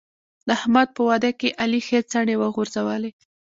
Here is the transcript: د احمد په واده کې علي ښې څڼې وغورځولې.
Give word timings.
د 0.47 0.49
احمد 0.57 0.87
په 0.95 1.01
واده 1.09 1.31
کې 1.39 1.49
علي 1.61 1.81
ښې 1.87 1.99
څڼې 2.11 2.35
وغورځولې. 2.37 3.11